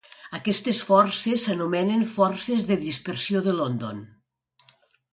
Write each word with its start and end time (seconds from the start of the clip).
Aquestes 0.37 0.79
forces 0.91 1.43
s'anomenen 1.43 2.07
forces 2.15 2.67
de 2.73 2.81
dispersió 2.89 3.47
de 3.51 3.57
London. 3.63 4.05